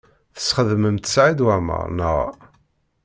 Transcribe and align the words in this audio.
Tesxedmemt 0.35 1.09
Saɛid 1.13 1.39
Waɛmaṛ, 1.45 1.83
naɣ? 1.97 2.27